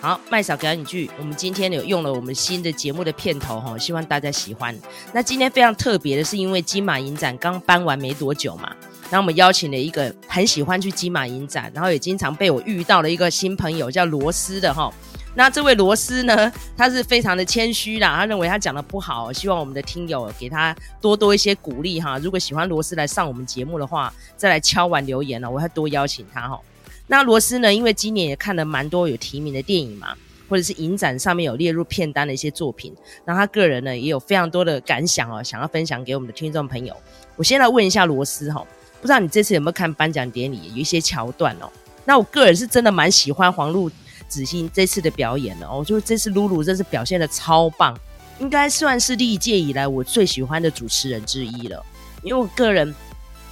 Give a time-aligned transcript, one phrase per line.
[0.00, 4.76] 好，麦嫂表演剧，我们今天有用了我们新的节目的片头哈，希望大家喜欢。
[5.12, 8.74] 那今天非常特别的是，因为金马影展刚搬完没多久嘛，
[9.10, 14.92] 然后我们邀请了一个很喜欢去金马影展，然后也经常被我遇到了一个新朋友叫罗斯的哈。
[15.34, 22.18] 那这位罗斯呢，他是非常的谦虚啦，他认为他讲的不好，希望我们的听友给他多多一些鼓励哈。
[22.18, 26.60] 如果喜欢罗斯来上我们节目的话，再来敲碗留言了，我会多邀请他哈。
[27.06, 27.72] 那罗斯呢？
[27.72, 30.14] 因为今年也看了蛮多有提名的电影嘛，
[30.48, 36.94] 或者是影展上面有列入片单的一些作品，那他个人呢也有非常多的感想哦，想要分享给我们的听众朋友。
[37.36, 38.64] 我先来问一下罗斯哈，
[39.00, 40.60] 不知道你这次有没有看颁奖典礼？
[40.70, 41.70] 有一些桥段哦。
[42.04, 43.90] 那我个人是真的蛮喜欢黄璐
[44.32, 47.94] 子欣这次的表演呢哦，我觉得这次露露真是表现得超棒，
[48.38, 51.84] 应该算是历届以来我最喜欢的主持人之一了。
[52.22, 52.94] 因为我个人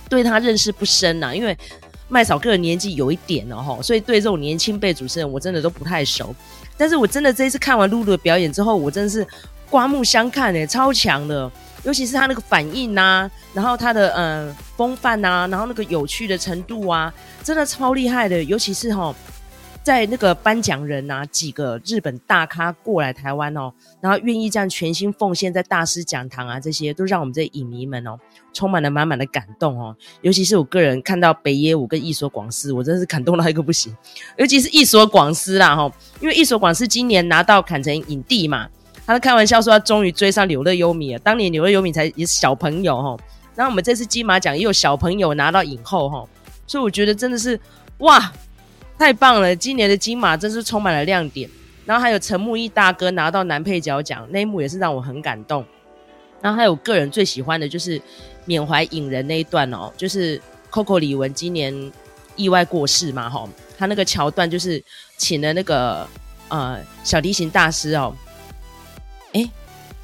[0.09, 1.57] 对他认识不深呐、因为。
[2.13, 6.35] 麦嫂个人年纪有一点了哈，所以对这种年轻辈主持人我真的都不太熟。
[6.77, 9.25] 但是我真的这一次看完露露的表演之后，我真的是
[9.71, 11.49] 刮目相看诶，超强的，
[11.85, 19.15] 尤其是他那个反应呐、然后他的呃风范呐，然后那个有趣的程度啊，真的超厉害的，尤其是哈。
[19.83, 28.19] 在那个颁奖人啊，几个日本大咖过来台湾哦，然后愿意这样全心奉献在大师讲堂啊，这些都让我们这些影迷们哦，
[28.53, 29.97] 充满了满满的感动哦。
[30.21, 33.97] 尤其是我个人看到北野武跟役所广司，我真是感动到一个不行。
[34.37, 38.69] 尤其是役所广司啦哈，因为役所广司今年拿到坎城影帝嘛，
[39.07, 41.19] 他开玩笑说他终于追上柳乐优弥了。
[41.21, 43.17] 当年柳乐优弥才也是小朋友哈，
[43.57, 46.29] 然后我们这次金马奖也有小朋友拿到影后哈，
[46.67, 47.59] 所以我觉得真的是
[48.01, 48.31] 哇。
[49.01, 49.57] 太棒了！
[49.57, 51.49] 今年的金马真是充满了亮点，
[51.87, 55.65] 然后还有陈木易大哥拿到男配角奖，那一幕也是让我很感动。
[56.43, 57.99] 然后还有个人最喜欢的就是
[58.45, 60.39] 缅怀影人那一段哦，就是
[60.71, 61.75] Coco 李玟今年
[62.37, 63.49] 意外过世嘛，哈，
[63.79, 64.83] 他那个桥段就是
[65.17, 66.07] 请了那个
[66.49, 68.15] 呃小提琴大师哦，
[69.33, 69.51] 诶，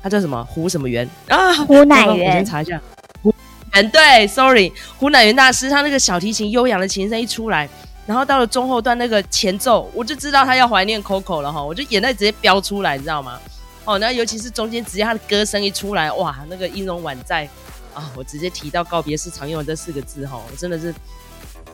[0.03, 1.53] 他叫什么胡什么元啊？
[1.67, 2.81] 胡乃元，我先查一下。
[3.23, 3.35] 胡
[3.75, 7.69] 元对，Sorry，胡乃元大师，他那个小提琴悠扬的琴声一出来。
[8.07, 13.39] 然后到了中后段那个前奏，我就知道他要怀念 Coco 了哈，我就眼泪直接飙出来，你知道吗？
[13.85, 17.49] 哦，那尤其是中间直接他的歌声一出来，哇，那个音容宛在
[17.95, 20.95] 啊，我直接提到告别式常用的这四个字哈，我真的是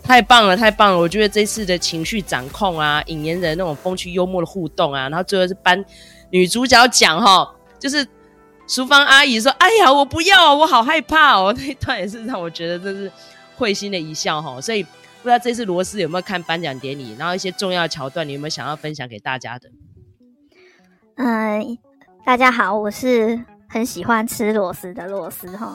[0.02, 0.98] 太棒了，太棒了！
[0.98, 5.84] 我觉得这次的情绪掌控啊，引言人那种风趣幽默的互动啊，然后最后是颁
[6.30, 7.46] 女主角奖哈，
[7.78, 8.06] 就是
[8.66, 13.12] 淑芳阿姨说：“哎呀，我不要，我好害怕哦。”那一段也是让我觉得真是
[13.56, 14.86] 会心的一笑哈，所以。
[15.22, 19.70] 不知道这次罗斯有没有看颁奖典礼，然后一些重要的桥段，你有没有想要分享给大家的？
[21.14, 21.78] 嗯、
[22.24, 25.72] 大家好，我是很喜欢吃螺丝的螺丝哈。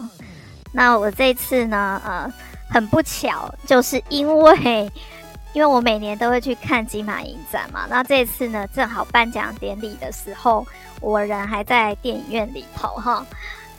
[0.73, 2.29] 那我这次呢，呃，
[2.69, 4.91] 很不巧，就是因为
[5.53, 10.67] 因为我每年都会去看金马影展嘛，那这次呢，正好颁奖典礼的时候，
[10.99, 13.25] 我人还在电影院里头哈。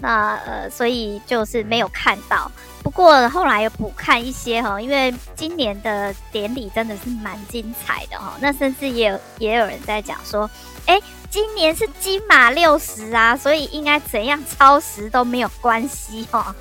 [0.00, 2.50] 那呃，所以就是没有看到。
[2.82, 8.34] 不过后来又补看一些哈，因为今年的典礼真的是蛮精彩的哈。
[8.40, 10.48] 那甚至也有也有人在讲说，
[10.86, 10.98] 哎，
[11.28, 16.54] 今年是金马六十啊，所以应该怎样超时都没有关系哈。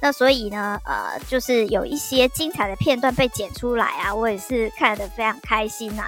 [0.00, 6.04] 那所以呢，呃，就是有一些精彩的片段被剪出来啊，我也是看得非常开心呐。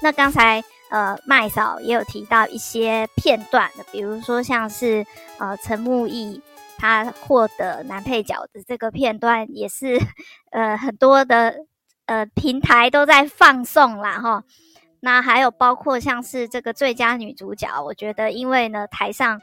[0.00, 5.04] 那刚才呃麦嫂也有提到一些片段的，比如说像是
[5.38, 6.40] 呃陈木易。
[6.78, 10.00] 他获得男配角的这个片段也是，
[10.50, 11.54] 呃，很多的
[12.06, 14.42] 呃平台都在放送啦哈。
[14.98, 19.40] 那还有包括像是这个最佳女主角，我觉得因为呢台上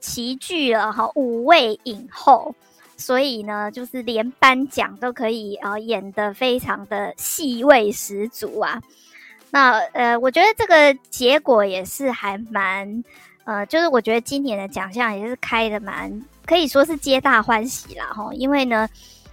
[0.00, 2.54] 齐聚了哈五位影后，
[2.96, 8.80] 所以呢就是连颁奖都可以呃演得非常的戏味十足啊。
[9.50, 13.04] 那呃我觉得这个结果也是还蛮
[13.44, 16.22] 呃，就是我觉得今年的奖项也是开的蛮。
[16.44, 18.88] 可以说是皆大欢喜啦，哈，因为呢，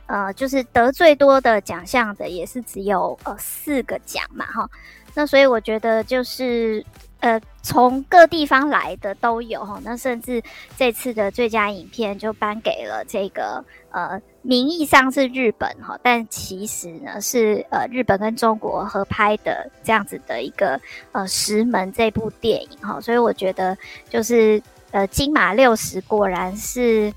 [0.06, 4.69] 呃，就是得最多的奖项的也是只有呃四个奖嘛，哈，
[5.15, 6.85] 那所以我觉得就是
[7.21, 10.44] 呃从各地方来的都有哈，那甚至
[10.77, 20.79] 这次的最佳影片就颁给了这个呃名义上是日本哈，但其实呢是呃日本跟中国合拍的这样子的一个
[21.13, 23.75] 呃石门这部电影哈，所以我觉得
[24.09, 24.61] 就是。
[24.91, 27.11] 呃，金马六十果然是，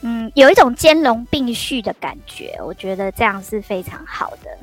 [0.00, 4.56] 嗯，有一种兼容并蓄的感觉，我觉得这样是非常好的。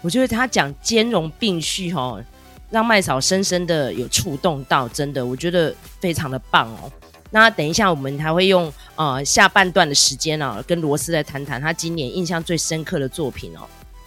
[0.00, 2.22] 我觉得他讲兼容并蓄，哦，
[2.70, 6.90] 让麦嫂深深的有触动到，真的，我觉得非常的棒哦。
[7.30, 13.60] 那等一下我们还会用呃下半段的时间、啊，跟罗斯来谈谈他今年印象最深刻的作品哦。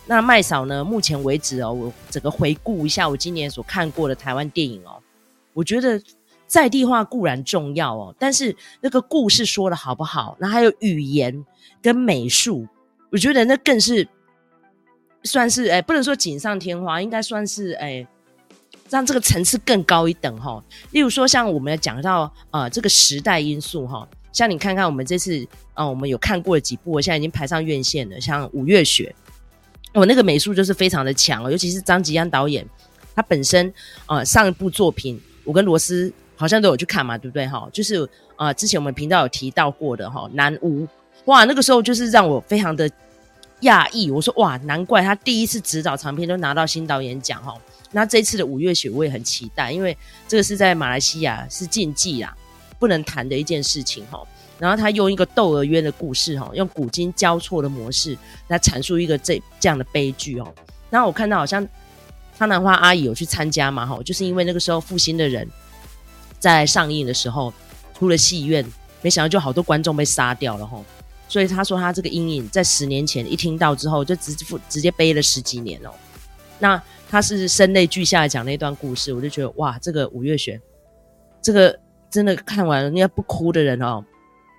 [0.08, 4.98] 那麦嫂呢，目前为止哦，我整个回顾一下我今年所看过的台湾电影哦，
[5.54, 6.02] 我觉得
[6.48, 11.46] 在地化固然重要哦，但是那个故事说的好不好，那还有语言
[11.82, 12.68] 跟美术，
[13.12, 14.08] 我觉得那更是
[15.24, 18.08] 算是哎，不能说锦上添花，应该算是哎。
[18.90, 29.16] 让这个层次更高一等哈，例如说像我们讲到呃这个时代因素哈，像你看看我们这次呃我们有看过的几部，我现在已经排上院线了，像《五月雪》，
[29.98, 32.68] 我那个美术就是非常的强，尤其是张吉安导演，
[33.16, 33.74] 他本身
[34.08, 37.70] 呃上一部作品我跟罗斯好像都有去看嘛，对不对哈？
[37.72, 40.86] 就是呃之前我们频道有提到过的哈，南无
[41.28, 42.92] 哇那个时候就是让我非常的
[43.62, 47.56] 讶异，我说哇难怪他第一次执导长片都拿到新导演奖哈。
[47.92, 49.98] 那这次的五月雪我也很期待，因为
[50.28, 52.36] 这个是在马来西亚是禁忌啦，
[52.80, 54.22] 不能谈的一件事情哈。
[54.58, 58.18] 然后他用一个窦娥冤的故事哈，用古今交错的模式
[58.48, 60.54] 来阐述一个这这样的悲剧哦。
[60.90, 61.68] 然后我看到好像
[62.38, 65.48] 苍兰花阿姨有去参加嘛哈，就是因为那个时候复兴的人
[66.40, 67.54] 在上映的时候
[67.98, 68.66] 出了戏院，
[69.02, 70.80] 没想到就好多观众被杀掉了哈。
[71.32, 74.36] 所以他说他这个阴影在十年前一听到之后就直
[74.68, 75.90] 直接背了十几年哦。
[76.60, 80.60] 那他是声泪俱下讲那段故事，我就觉得哇，这个五月雪，
[81.42, 81.80] 这个
[82.10, 84.04] 真的看完了，应该不哭的人哦，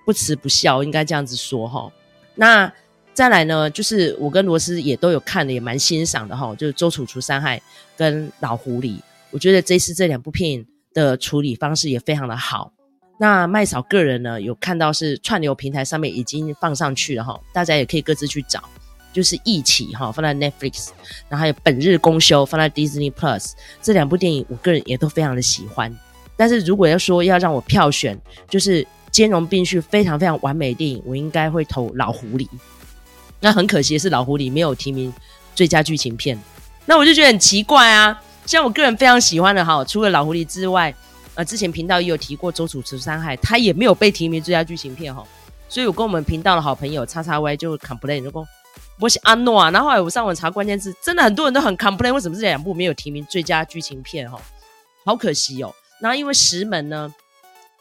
[0.03, 1.93] 不慈不孝，应该这样子说哈。
[2.33, 2.73] 那
[3.13, 6.55] 再来呢，就是我跟罗斯也都有看的，也蛮欣赏的哈。
[6.55, 7.59] 就是《周楚除三害》
[7.95, 8.97] 跟《老狐狸》，
[9.29, 12.73] 我觉得这次这两部片的处理方式也非常的好。
[13.17, 18.63] 那麦嫂个人呢，有看到是串流平台上面已经放上去了哈，大家也可以各自去找。
[19.13, 20.89] 就是一起哈，放在 Netflix，
[21.29, 25.95] 然后还有本日公休放在 Disney Plus，这两部电影我个人也都非常的喜欢。
[26.35, 28.19] 但是如果要说要让我票选，
[28.49, 32.49] 就是兼容并蓄非常非常完美的电影，我应该会投老狐狸。
[33.39, 35.13] 那很可惜的是老狐狸没有提名
[35.53, 36.35] 最佳剧情片，
[36.87, 38.19] 那我就觉得很奇怪啊。
[38.47, 40.91] 像我个人非常喜欢的哈，除了老狐狸之外，
[41.35, 45.25] 呃，之前频道也有提过周处除三害，他也没有被提名最佳剧情片哈。
[45.67, 48.47] 所以我跟我们频道的好朋友叉叉 Y 就 complain 就说。
[48.99, 54.29] 我是阿诺啊，然后来我上网查关键字，真的很多人都很 complain，为什么这两部没有提名最佳剧情片？
[54.29, 54.39] 哈，
[55.03, 55.73] 好可惜哦。
[55.99, 57.11] 然后因为石门呢，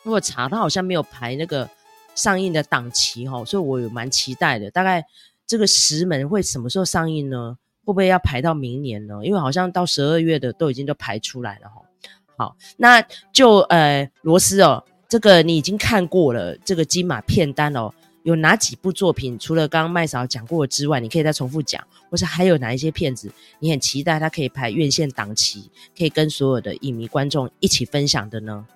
[0.02, 1.69] 如果查他好像没有排那个
[2.14, 4.70] 上映的档期哈，所以我有蛮期待的。
[4.70, 5.05] 大概
[5.46, 7.58] 这个石门会什么时候上映呢？
[7.84, 9.20] 会不会要排到明年呢？
[9.22, 11.82] 因为好像到十二月的都已经都排出来了哈。
[12.43, 13.00] 好，那
[13.33, 17.93] 就呃罗斯哦，这个你已经看过了这个金马片单哦。
[18.25, 19.39] 有哪几部作品？
[19.39, 23.31] 除了刚刚麦嫂讲过之外，你可以再重复讲，或是还有哪一些片子
[23.61, 28.67] 你很期待他可以排院线档期，可以跟所有的影迷观众一起分享的呢？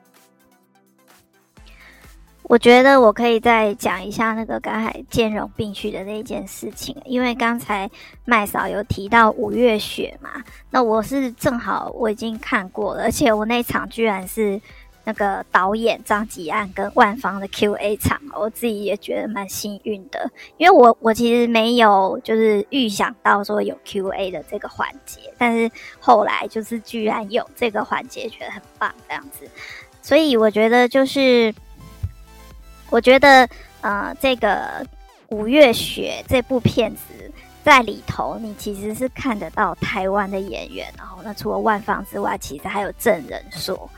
[2.49, 7.91] 我觉得我可以再讲一下那个刚才兼容并蓄的那一件事情，因为刚才
[8.25, 10.31] 麦嫂有提到五月雪嘛，
[10.71, 14.61] 那我是正好我已经看过了，而且我那场居然是。
[15.09, 25.71] 那个导演张吉安跟万芳的 Q&A 场，我自己也觉得蛮幸运的，因为我我其实没有就是预想到说有 Q&A 的这个环节，但是
[26.01, 29.49] 后来就是居然有这个环节，觉得很棒这样子，
[30.03, 31.55] 所以我觉得就是，
[32.91, 33.49] 我觉得
[33.81, 34.87] 呃这个
[35.29, 37.31] 五月雪这部片子
[37.65, 43.89] 在里头，你其实是看得到台湾的演员，然后那除了万芳之外，其实还有郑人硕。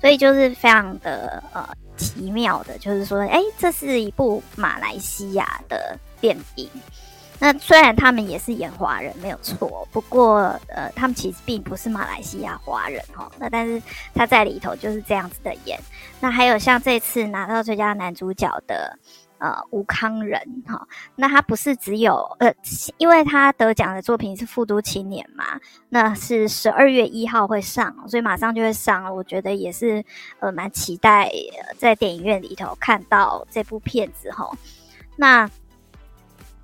[0.00, 6.70] 所以就是非常的呃奇妙的，就是说，哎，这是一部马来西亚的电影。
[7.38, 13.30] 那虽然他们也是演华人没有错，不过呃，他们其实并不是马来西亚华人哈。
[13.38, 13.82] 那但是
[14.14, 15.78] 他在里头就是这样子的演。
[16.20, 18.98] 那还有像这次拿到最佳男主角的。
[19.40, 22.52] 呃，吴康仁哈，那他不是只有呃，
[22.96, 25.44] 因为他得奖的作品是《富都青年》嘛，
[25.90, 29.14] 那是十二月一号会上，所以马上就会上了。
[29.14, 30.04] 我觉得也是
[30.40, 31.30] 呃，蛮期待
[31.76, 34.50] 在电影院里头看到这部片子哈。
[35.14, 35.48] 那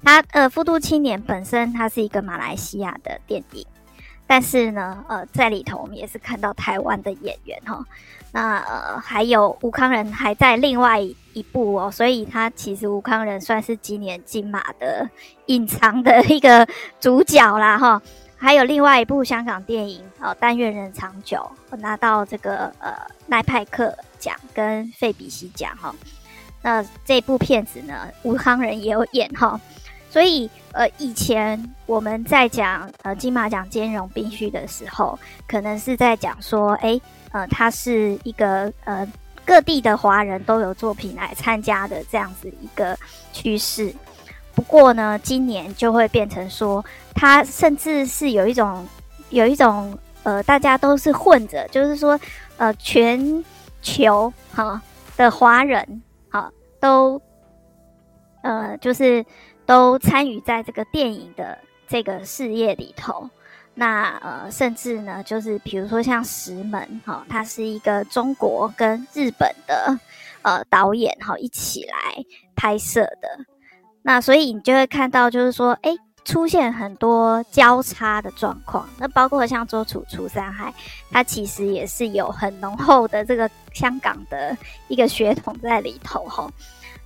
[0.04, 3.66] 他呃，《富都青年》本身它是一个马来西亚的电影，
[4.26, 7.82] 但是呢，呃，在里头我们也是看到台湾的演员哈。
[8.30, 15.08] 那呃，还有吴康仁还在另外一部哦，所以他其实吴康仁算是今年金马的
[15.46, 16.68] 隐藏的一个
[17.00, 18.02] 主角啦哈。
[18.36, 22.92] 还有另外一部香港电影哦，《但愿人长久》拿到这个呃
[23.26, 25.94] 奈派克奖跟费比西奖哈。
[26.60, 29.58] 那这部片子呢，吴康仁也有演哈。
[30.14, 35.18] 所以呃，以前我们在讲呃金马奖兼容并蓄的时候，
[35.48, 37.02] 可能是在讲说，诶。
[37.32, 39.04] 呃，它是一个呃
[39.44, 42.96] 各地的华人都有作品来参加的这样子一个
[43.32, 43.92] 趋势。
[44.54, 48.86] 不过呢，今年就会变成说，它甚至是有一种
[49.30, 52.16] 有一种呃，大家都是混着，就是说
[52.56, 53.44] 呃，全
[53.82, 54.80] 球哈
[55.16, 57.20] 的华人哈都
[58.44, 59.26] 呃，就是
[59.66, 63.28] 都参与在这个电影的这个事业里头。
[63.74, 69.98] 那呃，甚至呢，就是比如说像石门哈，它是一个中国跟日本的
[70.42, 73.44] 呃导演哈一起来拍摄的。
[74.02, 75.90] 那所以你就会看到，就是说，哎，
[76.24, 78.88] 出现很多交叉的状况。
[78.98, 80.72] 那包括像周楚除三害，
[81.10, 84.56] 它其实也是有很浓厚的这个香港的
[84.86, 86.48] 一个血统在里头哈。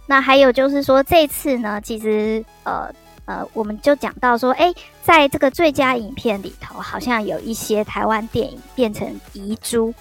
[0.09, 2.93] 那还有就是说，这次呢，其实呃
[3.27, 4.75] 呃，我们就讲到说，哎，
[5.05, 9.95] 在这个最佳影片里头，好像有一些台湾电影变成遗珠。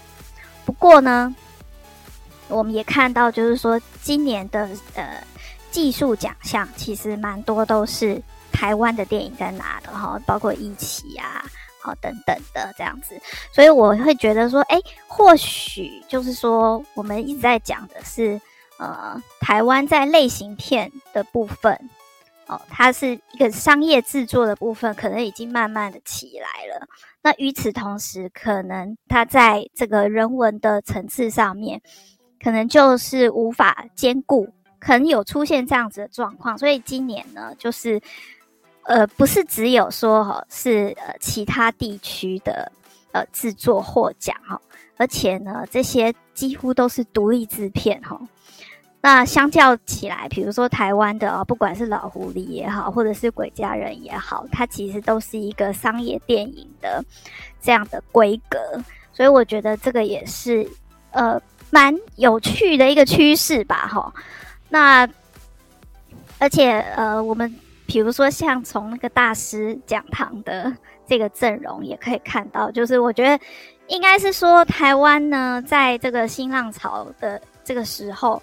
[0.65, 1.35] 不过呢，
[2.47, 5.21] 我们也看到，就是说今年的呃。
[5.69, 8.19] 技术奖项其实蛮多都是
[8.51, 11.45] 台湾的电影在拿的哈，包括一起啊，
[11.81, 13.19] 好等等的这样子，
[13.51, 18.41] 所以我会觉得说，哎，或许就是说，我们一直在讲的是，
[18.77, 21.89] 呃，台湾在类型片的部分，
[22.47, 26.87] 哦，它是一个商业制作的部分，可能已经慢慢的起来了。
[27.21, 31.81] 那与此同时，可能它在这个人文的层次上面，
[32.41, 34.47] 可能就是无法兼顾。
[34.79, 37.99] 可能有出现这样子的状况，所以今年呢，就是
[38.83, 42.71] 呃，不是只有说哈，是呃其他地区的
[43.11, 44.61] 呃制作获奖哈，
[44.95, 48.21] 而且呢，这些几乎都是独立制片哈。
[48.99, 57.03] 那相较起来，比如说台湾的啊，不管是老狐狸也好，或者是鬼家人也好，它其实都是一个商业电影的
[57.61, 58.57] 这样的规格，
[59.13, 60.67] 所以我觉得这个也是
[61.11, 61.39] 呃
[61.69, 64.13] 蛮有趣的一个趋势吧，哈。
[64.67, 65.07] 那，
[66.39, 67.53] 而且呃，我们
[67.85, 70.75] 比如说像从那个大师讲堂的
[71.07, 73.43] 这个阵容也可以看到，就是我觉得
[73.87, 78.41] 应该是说台湾呢，在这个新浪潮的这个时候，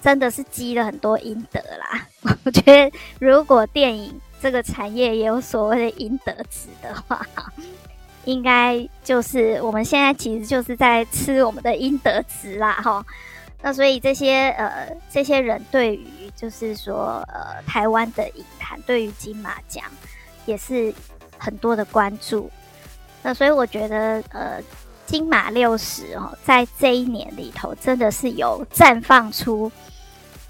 [0.00, 2.06] 真的是积了很多阴德啦。
[2.44, 7.26] 我觉得如果电影这个产业也有所谓的阴德值的话，
[8.24, 13.04] 应该就是我们现在其实就是在吃我们的阴德值啦，哈。
[13.62, 19.84] 那所以这些呃这些人对于就是说呃台湾的影坛对于金马奖
[20.46, 20.92] 也是
[21.36, 22.50] 很多的关注。
[23.22, 24.58] 那所以我觉得呃
[25.04, 29.70] 金马六十哦，在这一年里头真的是有绽放出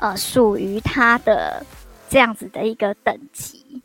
[0.01, 1.65] 呃属于他的
[2.09, 3.81] 这样子的一个等级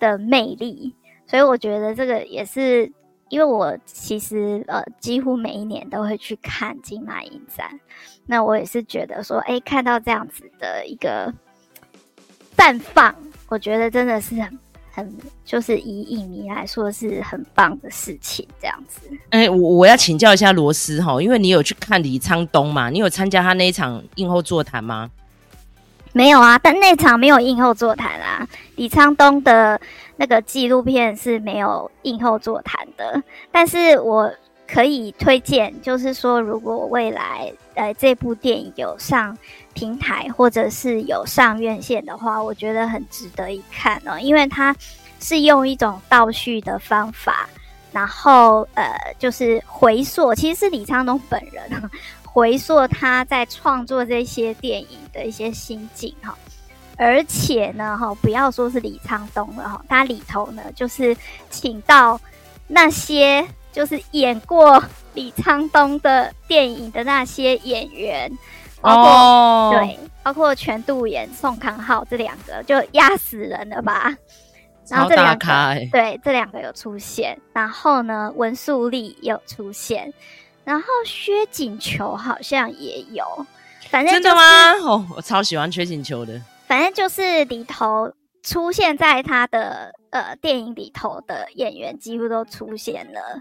[0.00, 0.92] 的魅力。
[1.26, 2.92] 所以我觉得这个也是。
[3.30, 7.78] 因为我其实呃几乎每一年都会去看金马影展，
[8.24, 11.30] 那我也是觉得说，哎，看到这样子的一个
[12.56, 13.14] 绽放，
[13.50, 14.58] 我觉得真的是很
[14.90, 19.02] 很就是以影迷来说是很棒的事情，这样子。
[19.28, 22.88] 哎，我我要请教一下罗斯哈，因为你有去看李沧东嘛？
[22.88, 25.10] 你有参加他那一场映后座谈吗？
[26.18, 28.44] 没有啊，但那场没有映后座谈啊，
[28.74, 29.80] 李沧东的。
[30.20, 33.22] 那个纪录片是没有映后座谈的，
[33.52, 34.28] 但是我
[34.66, 39.38] 可以推荐，就是说，如果未来呃这部电影有上
[39.74, 44.74] 平台或者是有上院线的话，我觉得很值得一看哦，因为它
[45.20, 47.48] 是用一种倒叙的方法，
[47.92, 51.62] 然后呃就是回溯，其实是李沧东本人
[52.38, 56.38] 回溯他在创作这些电影的一些心境哈。
[56.96, 61.16] 而且呢，哈，不要说是李沧东了哈，他里头呢，就是
[61.50, 62.20] 请到
[62.68, 64.80] 那些就是演过
[65.14, 68.30] 李沧东的电影的那些演员，
[68.80, 74.16] 包括、哦、对，包括全度妍、宋康昊这两个，就压死人了吧？
[74.88, 75.46] 然后这两个，
[75.92, 77.38] 对，这两个有出现。
[77.52, 80.12] 然后呢，文素丽有出现，
[80.68, 83.24] 然后薛景球好像也有。
[83.88, 84.72] 反正、就是、真的吗？
[84.84, 86.38] 哦，我超喜欢薛景球的。
[86.66, 93.40] 反正就是里头出现在他的呃电影里头的演员几乎都出现了。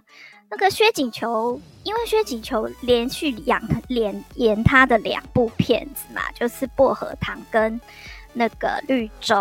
[0.50, 7.78] 那个薛景球，因为薛景球连续两连演他的两部片子嘛，就是《薄荷糖》跟
[8.32, 9.36] 那个《绿洲》，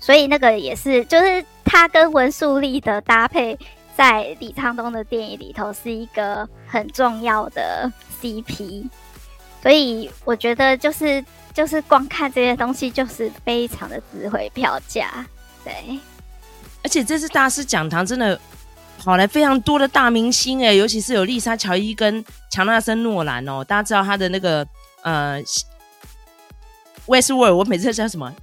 [0.00, 3.58] 所以那个也是就是他跟文素丽的搭配，
[3.96, 8.88] 在李沧东的电影里头是一个很重要的 CP。
[9.62, 11.24] 所以我觉得就是。
[11.54, 15.22] 就是光看这些东西，就是非常的值回票价，
[15.62, 16.00] 对。
[16.82, 18.40] 而且这次大师讲堂真的
[18.96, 23.62] 跑来非常多的大明星哎，尤其是有丽莎乔伊跟乔纳森诺兰哦。
[23.62, 24.66] 大家知道他的那个
[25.02, 25.42] 呃
[27.06, 28.34] ，Westworld，我每次叫什么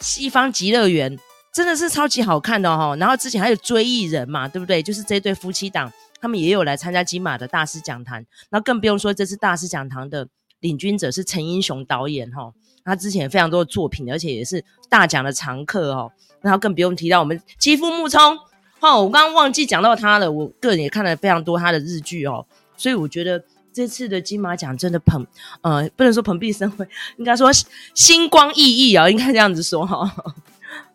[0.00, 1.18] 西方极乐园，
[1.58, 2.96] 真的是超级好看的哈、哦。
[3.00, 4.80] 然后之前还有追忆人嘛，对不对？
[4.80, 8.24] 就是这对夫妻档，他们也有来参加金马的大师讲坛。
[8.50, 10.28] 那更不用说这次大师讲堂的
[10.60, 16.12] 领军者是陈英雄导演哈、哦，他之前非常多的作品，而且也是大奖的常客哦。
[16.40, 18.38] 然后更不用提到我们妻夫木聪。
[18.78, 20.30] 哦，我刚刚忘记讲到他了。
[20.30, 22.46] 我个人也看了非常多他的日剧哦，
[22.76, 25.26] 所以我觉得这次的金马奖真的蓬，
[25.62, 26.86] 呃，不能说蓬荜生辉，
[27.16, 27.50] 应该说
[27.94, 30.34] 星光熠熠啊，应该这样子说哈、哦。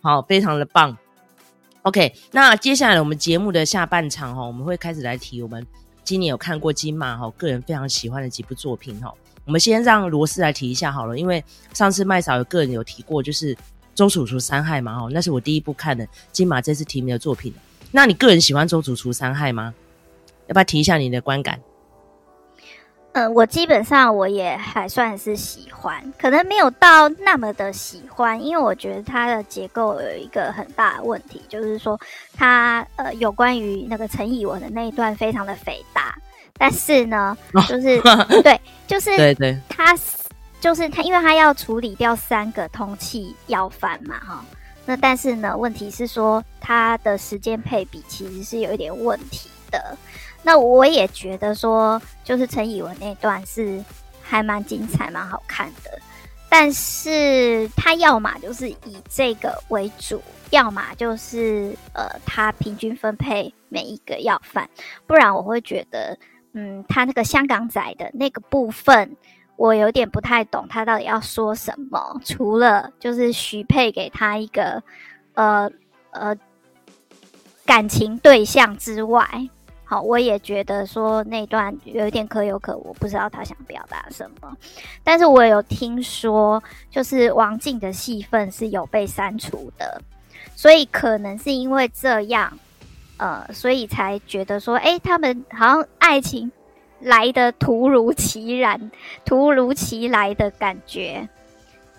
[0.03, 0.97] 好，非常的棒。
[1.83, 5.65] OK，那接下来我们节目的下半场哈、我们会开始来提我们
[6.03, 9.13] 今年有看过金马哈、个人非常喜欢的几部作品哈、
[9.45, 11.41] 我们先让罗斯来提一下好了，因为
[11.73, 13.57] 上次麦嫂有个人有提过，就是
[13.95, 17.53] 周楚楚三害嘛哈、那是我第一部看的金马这次提名的作品。
[17.89, 19.73] 那你个人喜欢周楚楚三害吗？
[20.47, 21.61] 要不要提一下你的观感？
[23.13, 31.99] 嗯，我基本上我也还算是喜欢，可能没有到那么的喜欢，因为我觉得它的结构有一个很大的问题，就是说
[32.35, 36.17] 它呃有关于那个陈以文的那一段非常的肥大，
[36.57, 39.95] 但是呢，就是、哦、对，就是对对，他
[40.59, 44.43] 就是他，因为他要处理掉三个通气要犯嘛，哈。
[44.85, 49.95] 那但是呢，问题是说他的时间配比其实是有一点问题的。
[50.43, 53.83] 那我也觉得说，就是陈以文那段是
[54.21, 55.99] 还蛮精彩、蛮好看的。
[56.49, 58.77] 但是他要么就是以
[59.09, 60.21] 这个为主，
[60.51, 64.69] 要么就是呃，他平均分配每一个要饭，
[65.07, 66.17] 不然我会觉得，
[66.53, 69.17] 嗯，他那个香港仔的那个部分。
[69.55, 74.81] 我有点不太懂他到底要说什么，除了就是许配给他一个
[75.35, 75.69] 呃
[76.09, 76.35] 呃
[77.63, 79.47] 感情对象之外，
[79.83, 84.57] 好，我也觉得说那段有点可有可无，不知道他想表达什么。
[85.03, 90.01] 但是我有听说，就是王静的戏份是有被删除的，
[90.55, 92.57] 所以可能是因为这样，
[93.17, 96.51] 呃，所以才觉得说，诶，他们好像爱情。
[97.05, 98.89] 来的突如其然，
[99.25, 101.27] 突如其来的感觉，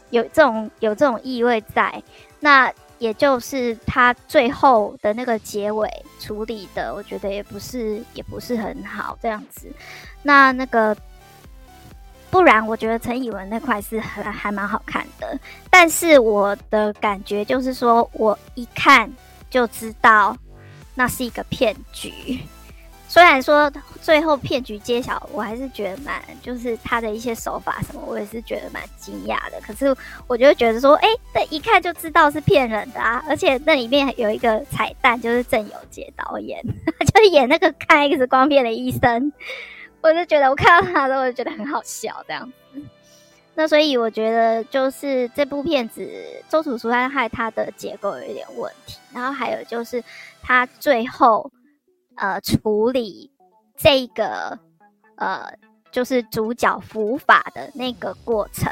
[0.08, 2.02] 有这种有这种意味在，
[2.40, 5.88] 那也就是他最后的那个结尾
[6.20, 9.66] 处理的，我觉得也不是也不是很好这样子。
[10.22, 10.96] 那那个
[12.30, 15.38] 不然，我觉得陈以文那块是还还蛮好看的，
[15.70, 19.12] 但是我的感觉就是说，我一看
[19.50, 20.36] 就知道
[20.94, 22.40] 那是一个骗局。
[23.14, 23.70] 虽然说
[24.02, 29.60] 最后骗局揭晓，我还是觉得蛮，就是他的一些手法什么，我也是觉得蛮惊讶的。
[29.64, 29.96] 可是
[30.26, 33.22] 我就觉得说，哎、这一看就知道是骗人的啊！
[33.30, 36.60] 而且那里面有一个彩蛋，就是郑有杰导演，
[37.06, 39.32] 就是演那个看 X 光片的医生。
[40.00, 42.52] 我就觉得我看到他的时候，我就觉得很好笑这样。
[43.54, 46.04] 那所以我觉得，就是这部片子
[46.48, 50.02] 周楚除三害他的结构有一点问题，然后还有就是
[50.42, 51.48] 他最后。
[52.16, 53.30] 呃，处理
[53.76, 54.58] 这个
[55.16, 55.52] 呃，
[55.90, 58.70] 就是主角伏法的那个过程，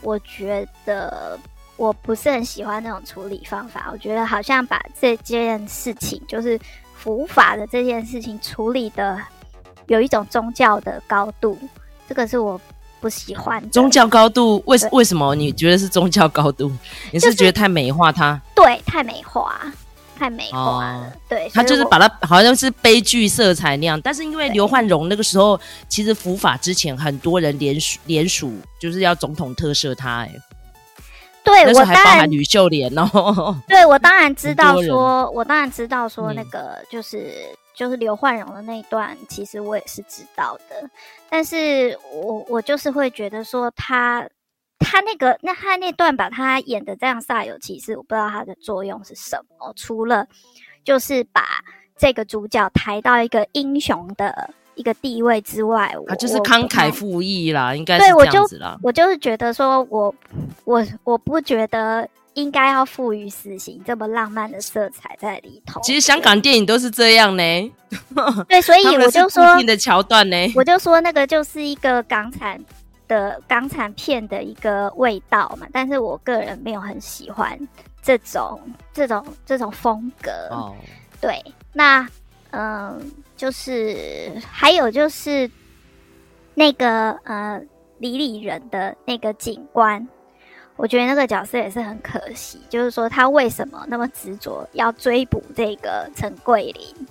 [0.00, 1.38] 我觉得
[1.76, 3.88] 我不是很喜欢那种处理方法。
[3.92, 6.58] 我觉得好像把这件事情，就是
[6.94, 9.20] 伏法的这件事情处理的
[9.86, 11.58] 有一种宗教的高度，
[12.08, 12.60] 这个是我
[13.00, 13.68] 不喜欢。
[13.70, 14.62] 宗教高度？
[14.66, 16.72] 为为什么你觉得是宗教高度？
[17.12, 18.40] 你是觉得太美化它？
[18.54, 19.60] 对，太美化。
[20.18, 30.32] 太美化了，哦、对，他就是把它好像是悲剧色彩那样，但是因为刘焕荣那个时候其实伏法之前很多人联署联署，就是要总统特赦他，哎，
[31.44, 40.88] 对，那时候还包含吕秀莲哦， 对我当然知道说，我当然知道说那个就是、嗯、就是刘焕荣的那一段，其实我也是知道的，
[41.28, 44.26] 但是我我就是会觉得说他。
[44.78, 50.26] 他那个，那他那段把他演的这样煞有其事，我不知道他的作用是什么，除了
[50.84, 51.42] 就是把
[51.96, 58.78] 这个主角抬到一个英雄的一个地位之外，他就是慷慨赴义啦，应该是这样子啦。
[58.82, 60.14] 我就，我就是觉得说我
[60.64, 65.80] 我我不觉得应该要赋予死刑这么浪漫的色彩在里头。
[65.82, 67.72] 其实香港电影都是这样呢，
[68.46, 72.62] 对，所以 我就说的桥段呢，我就说那个就是一个港产。
[73.08, 77.58] 的港产片的一个味道嘛，但是我个人没有很喜欢
[78.02, 78.60] 这种
[78.92, 80.30] 这种这种风格。
[80.50, 80.74] 哦，
[81.20, 81.42] 对，
[81.72, 82.08] 那
[82.50, 85.50] 嗯，就是还有就是
[86.54, 87.60] 那个呃
[87.98, 90.06] 李李仁的那个警官，
[90.76, 97.06] 我觉得那个角色也是很可惜，就是说他为什么那么执着要追捕这个陈桂林？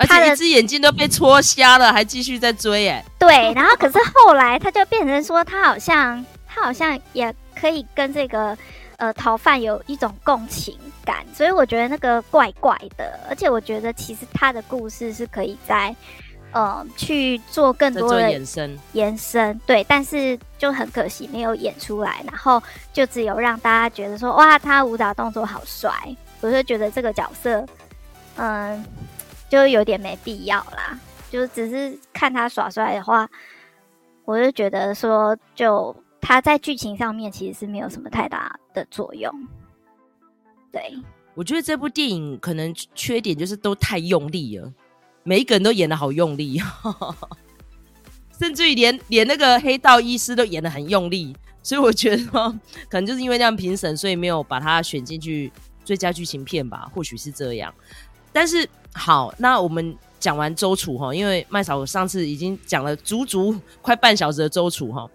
[0.00, 3.04] 而且一只眼睛都被戳瞎了，还继续在追哎。
[3.18, 8.56] 对，然后可是后来他就变成说，他好像他好像也可以跟这个
[8.96, 13.20] 呃逃犯有一种共情感，所以我觉得那个怪怪的。
[13.28, 15.94] 而且我觉得其实他的故事是可以在
[16.52, 25.92] 呃去做更多的延伸延伸，对，但是就很可惜没有演出来，然后就只有让大家觉得说哇，他舞蹈动作好帅，
[26.40, 27.66] 我就觉得这个角色
[28.36, 28.72] 嗯。
[28.72, 28.84] 呃
[29.50, 30.98] 就有点没必要啦，
[31.30, 33.28] 就只是看他耍帅的话，
[34.24, 39.30] 我就觉得说，就他在剧情上面其实是没有什么太大的作用。
[40.72, 40.96] 对，
[41.34, 44.72] 我觉得这部电影可能缺点就是都太用力了，
[45.24, 46.60] 每一个人都演得好用力，
[48.38, 52.24] 甚至于连连那个黑道医师都演得很用力，所以我觉得，
[52.88, 55.50] 可能就是因为那样评审，所以没有把他选进去
[55.84, 57.74] 最佳剧情片吧，或许是这样，
[58.32, 58.68] 但是。
[58.92, 65.08] 好，那我们讲完周楚哈，因为麦嫂上次已经讲了足足快半小时的周楚哈。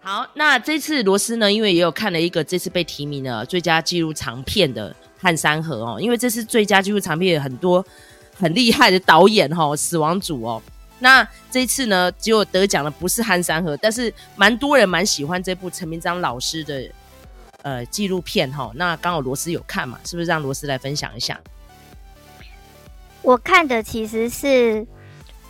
[0.00, 4.90] 好，那这次罗斯呢，因为也有看了一个这次被提名的最佳纪录长片的
[5.20, 7.82] 《汉山河》哦，因为这次最佳纪录长片有很多
[8.36, 10.60] 很厉害的导演哈，死亡组哦。
[10.98, 16.90] 那这次呢，结果得奖的不是《汉山河》，但是蛮多人蛮喜欢这部陈明章老师的
[17.62, 18.72] 呃纪录片哈。
[18.74, 21.40] 那刚好罗斯有看嘛，是不是让罗斯来分享一下？
[23.22, 24.86] 我看的其实是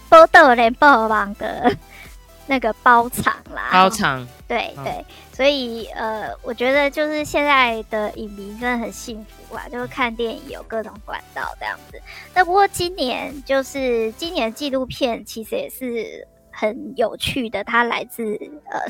[0.09, 1.75] 波特连播网的
[2.47, 11.99] 那个包场啦，包场，对对，所以呃，我觉得就是现在的影迷真的很幸福啊，就是看电影有各种管道这样子。
[12.35, 18.39] 那不过今年就是今年纪录片其实也是很有趣的，它来自
[18.71, 18.81] 呃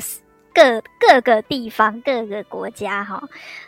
[0.53, 3.23] 各各个地方各个国家哈。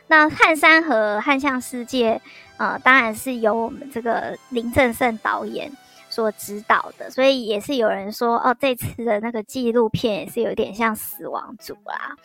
[0.07, 2.21] 那汉山和汉象世界。
[2.57, 5.71] 呃，当然是由我们这个林正盛导演
[6.09, 12.15] 所指导的，所以也是有人说哦，这次的那个纪录片也是有点像死亡组啦。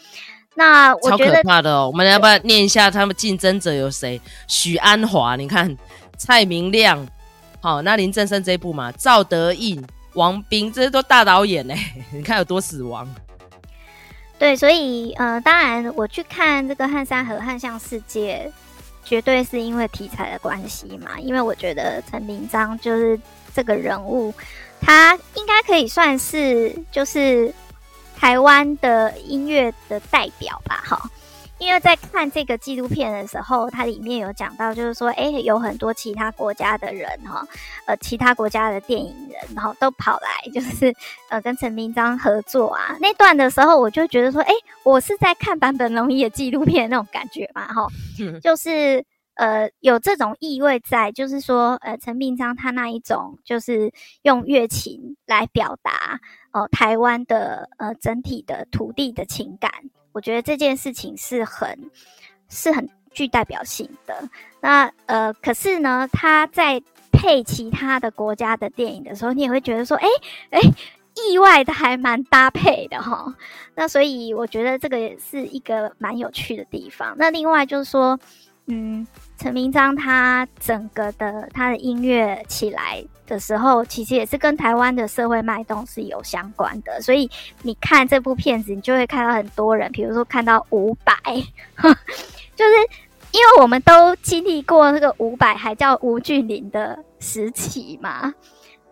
[0.54, 4.20] 那我觉得超可怕的哦，我们要不要念一下他们竞争者有谁？
[4.46, 5.76] 许鞍华，你看
[6.16, 7.04] 蔡明亮，
[7.60, 9.82] 好，那林正盛这一部嘛，赵德胤、
[10.14, 11.74] 王斌，这些都大导演呢，
[12.12, 13.08] 你看有多死亡。
[14.38, 18.50] 对，所以呃，当然我去看这个汉山河汉象世界。
[19.10, 23.18] 绝对是因为题材的关系嘛，因为我觉得陈明章就是
[23.52, 24.32] 这个人物，
[24.80, 27.52] 他应该可以算是就是
[28.16, 31.10] 台湾的音乐的代表吧，哈。
[31.60, 37.46] 因为在看这个纪录片的时候，它里面有讲到，就是说，哎，有很多其他国家的人，哈，
[37.86, 40.92] 呃，其他国家的电影人，然后都跑来， 就是
[41.28, 42.96] 呃，跟陈明章合作啊。
[42.98, 44.52] 那段的时候，我就觉得说，哎，
[44.84, 47.86] 我是在看坂本龙一的纪录片那种感觉嘛，哈，
[48.42, 53.92] 就是呃，有这种意味在，就是说，呃，陈明章他那一种，就是
[54.22, 56.18] 用乐琴来表达，
[56.52, 59.70] 哦、呃，台湾的呃整体的土地的情感。
[60.12, 61.78] 我觉得这件事情是很
[62.48, 64.28] 是很具代表性的。
[64.60, 70.06] 那呃，可是呢，他在配其他的国家的电影的时候，你也会觉得说，哎
[70.50, 70.60] 哎，
[71.30, 73.34] 意外的还蛮搭配的哈。
[73.74, 77.14] 那所以我觉得这个也是一个蛮有趣的地方。
[77.16, 78.18] 那另外就是说，
[78.70, 79.06] 嗯。
[79.38, 87.00] 陈明章他整个的他的音乐起来的时候，其实也是跟台湾的社会脉动是有相关的。
[87.00, 87.26] 所以
[87.62, 91.42] 你看这部片子，你就会看到很多人，比如说看到伍佰，
[92.54, 92.72] 就是
[93.30, 98.34] 因为我们都经历过那个伍佰还叫吴俊霖的时期嘛，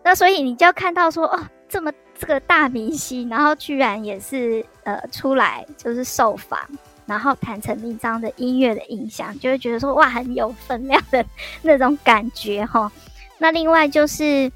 [0.03, 6.59] 那所以你就看到说哦，这么这个大明星，然后居然也是呃出来就是受访。
[7.09, 11.25] 然后谈陈明章的音乐的印象，就会觉得说哇，很有分量的
[11.63, 12.89] 那种感觉哈。
[13.39, 14.51] 那另外就是，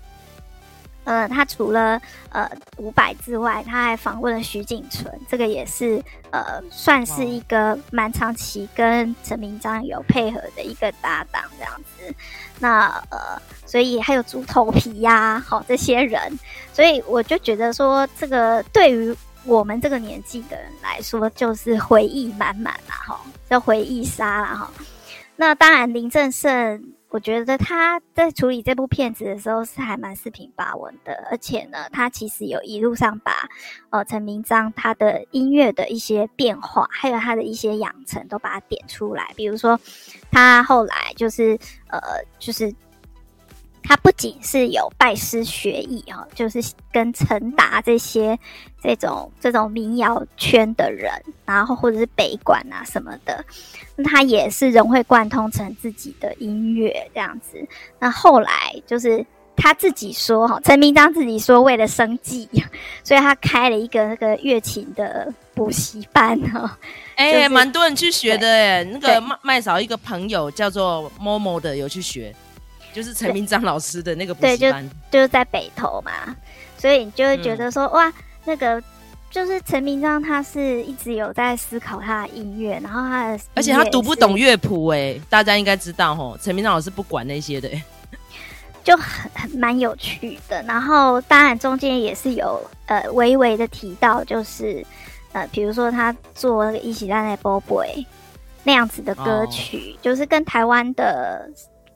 [1.03, 12.13] 呃，他除了呃伍佰之外，他还访问了徐锦存，这个也是呃算是一个蛮长期跟陈明章有配合的一个搭档这样子。
[12.59, 16.37] 那呃，所以还有猪头皮呀、啊，好这些人，
[16.71, 19.15] 所以我就觉得说，这个对于。
[19.45, 24.71] 我们这个年纪的人来说，就是回忆满满啦，哈，叫回忆杀啦，哈。
[25.35, 33.49] 那当然，林正盛，我觉得他在处理这部片子的时候是还蛮四平八稳的，而且呢，他其实有一路上把
[33.89, 39.79] 呃陈明章他的音乐的一些变化，还有他的一些养成都把它点出来，比如说
[40.31, 41.57] 他后来就是
[41.89, 41.99] 呃
[42.39, 42.73] 就是。
[43.83, 48.37] 他不仅是有拜师学艺哦，就是跟陈达这些
[48.81, 51.11] 这种这种民谣圈的人，
[51.45, 53.43] 然后或者是北管啊什么的，
[53.95, 57.67] 那他也是融会贯通成自己的音乐这样子。
[57.99, 62.49] 那后来就是他自己说哈，陈明章自己说，为了生计，
[63.03, 66.77] 所以他开了一个那个乐琴的补习班哈。
[67.15, 72.35] 哎、欸，蛮、就是、多人去学的哎，那个麦麦嫂一个朋友叫做 Momo 的有去学，
[72.93, 76.11] 就是陈明章老师的那个补习班，就就是在北投嘛，
[76.77, 78.13] 所以你就会觉得说、嗯、哇，
[78.45, 78.81] 那个
[79.29, 87.69] 就是陈明章，他是一直有在思考他的音乐，然后他的，而且他读不懂乐谱哎，大家应该知道吼，陈明章老师不管那些的。
[88.83, 94.85] 就很很蛮有趣的，然后当然中间也是有呃微微的提到，就是
[95.31, 97.87] 呃比如说他做那个《一起在那波 boy》
[98.65, 101.49] 那样子的歌曲，哦、就是跟台湾的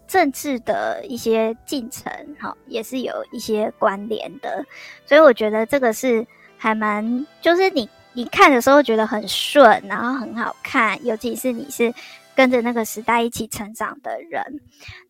[0.08, 4.66] 政治的一些进程，哈、也是有一些关联的，
[5.06, 6.26] 所以我觉得这个是
[6.58, 11.94] 还蛮，就是你你看的时候觉得很顺，然后很好看，尤其是你是。
[12.38, 14.62] 跟着那个时代一起成长的人，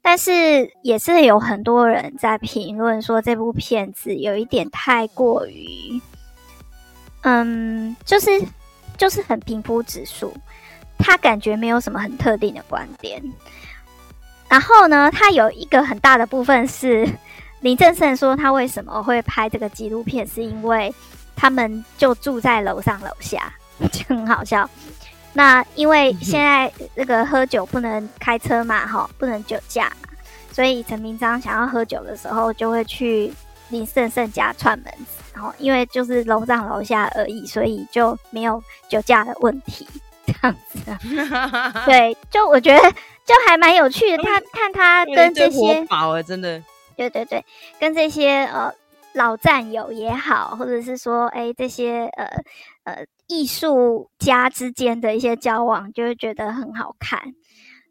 [0.01, 6.01] 但是也是有很多人在评论说这部片子有一点太过于，
[7.23, 8.29] 嗯，就是
[8.95, 10.33] 就是很平铺直述，
[10.97, 13.21] 他感觉没有什么很特定的观点。
[14.49, 17.07] 然后呢，他有一个很大的部分是
[17.61, 20.93] 林正盛说他为什么会拍这个纪录片，是因为
[21.35, 23.53] 他们就住在楼上楼下，
[23.91, 24.69] 就很好笑。
[25.33, 29.91] 那因为现在那个喝酒不能开车嘛，哈，不能酒驾，
[30.51, 33.31] 所以陈明章想要喝酒的时候，就会去
[33.69, 39.87] 林正盛家串门子，然后因为就是楼上楼下而已，所以就没有酒驾的问题，
[40.25, 40.79] 这样子。
[41.85, 42.91] 对，就我觉得
[43.27, 46.63] 就还蛮有趣的，他看他跟这些宝真的，
[46.95, 47.45] 对对对，
[47.79, 48.73] 跟这些呃
[49.13, 52.25] 老战友也好，或者是说哎这些呃
[52.85, 53.05] 呃。
[53.29, 57.35] 艺术家之间的一些交往，就会觉得很好看。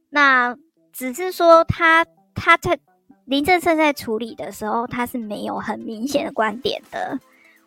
[0.08, 0.56] 那
[0.94, 2.78] 只是说他他在
[3.26, 7.18] 林正盛在处理的时候，他是没有很明显的观点的。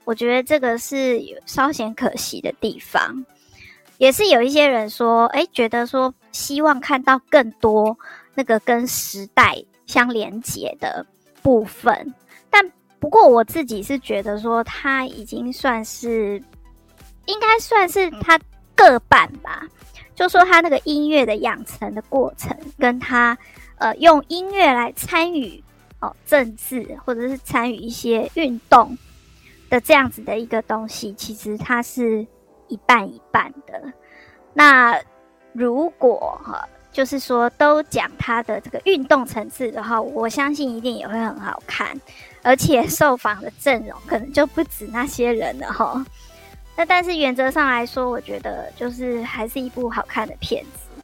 [0.04, 3.24] 我觉得这个是有稍显可惜的地方。
[4.00, 7.96] 也是有一些人说，哎，觉得说希望看到更多
[8.34, 11.06] 那个跟时代相连接的
[11.44, 12.16] 部分。
[12.50, 16.42] 但不过我自己是觉得说，他已经算是。
[17.26, 18.40] 应该算是他
[18.76, 19.64] 各半吧，
[20.16, 23.38] 就说他那个音乐的养成的过程，跟他
[23.78, 25.64] 呃用音乐来参与
[26.00, 28.98] 哦政治或者是参与一些运动
[29.70, 32.26] 的这样子的一个东西，其实它是
[32.70, 33.94] 一半一半的。
[34.54, 34.98] 那
[35.52, 42.00] 如果哈，就是说都讲他的这个运动层次的话，我相信一定也会很好看，
[42.42, 46.06] 而且受访的阵容可能就不止那些人了哈。
[46.76, 51.04] 那但是原则上来说，我觉得就是还是一部好看的片子。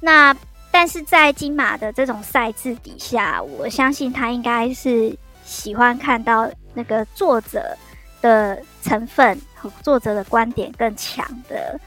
[0.00, 0.36] 那
[0.70, 7.76] 但是在金马的这种赛制底下，我相信他应该是喜欢看到那个作者
[8.20, 9.40] 的成分
[9.82, 11.78] 作者的观点更强的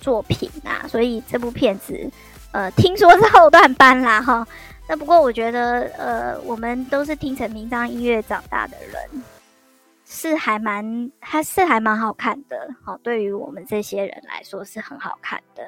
[0.00, 0.86] 作品啊。
[0.88, 2.10] 所以这部片子，
[2.52, 4.46] 呃，听说是后段班啦哈。
[4.88, 9.22] 那不过我觉得，呃，我们都是听陈明章音乐长大的人。
[10.08, 15.64] 是还蛮，还是还蛮好看的，好，对于我们这些人来说是很好看的。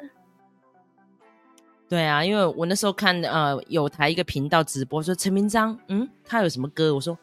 [1.89, 6.95] 对啊，因为我那时候看呃有台一个频道直播说陈明章，嗯，他有什么歌？
[6.95, 7.19] 我说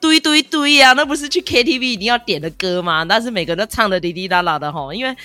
[0.00, 3.04] 对对对呀，那不是去 KTV 一定要点的歌吗？
[3.04, 5.16] 但是每个人都唱的滴滴答答的吼，因为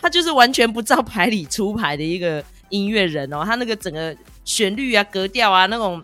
[0.00, 6.02] 他就是完全不照牌理出牌的一个音乐人哦，他那个整个旋律啊、格调啊那种。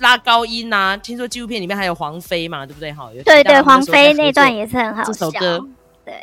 [0.00, 0.94] 拉高音啊！
[0.94, 2.92] 听说纪录片里面还有黄飞嘛，对不对？
[2.92, 5.10] 哈，对对，黄飞那段也是很好笑。
[5.10, 5.66] 这首歌，
[6.04, 6.22] 对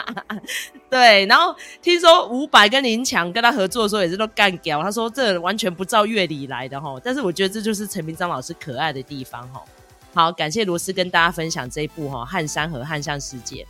[0.88, 1.26] 对。
[1.26, 6.98] 然后听说伍佰跟林强跟他合作的时候也是都干掉，他说这完全不照乐理来的哈。
[7.04, 9.62] 但是我觉得这就是陈明章老师可爱的地方哈。
[10.16, 13.62] 好，感谢罗斯跟大家分享这一部哈《汉山和汉向世界》。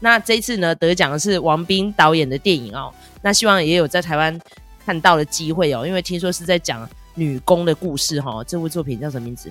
[0.00, 2.92] 那这一次呢，得奖的是王斌导演的电影哦。
[3.22, 4.38] 那希望也有在台湾
[4.84, 6.86] 看到的机会哦，因为听说是在讲。
[7.16, 9.48] 女工的故事哈，这部作品叫什么名字？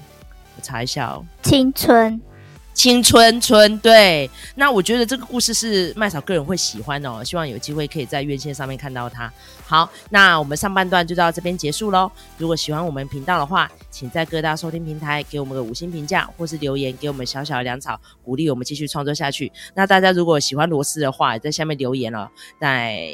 [0.57, 1.25] 我查一下哦。
[1.43, 2.21] 青春，
[2.73, 4.29] 青春春，对。
[4.55, 9.31] 那我觉得这个故事是麦嫂个人会喜欢哦，希望有机会可以在院线上面看到它。
[9.65, 12.11] 好，那我们上半段就到这边结束喽。
[12.37, 19.51] 如果喜欢我们频道的话，请在各大收听平台给我们个五星评价，或是留言给我们小小的粮草，鼓励我们继续创作下去。
[19.73, 22.27] 那大家如果喜欢罗斯的话，在下面留言哦，
[22.59, 23.07] 再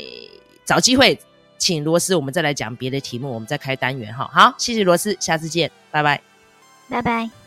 [0.66, 1.20] 找机会。
[1.58, 4.30] 请罗斯，我们再来讲别的题目，我们再开单元哈。
[4.34, 6.22] 好，谢谢罗斯，下次见，拜拜，
[6.90, 7.39] 拜拜。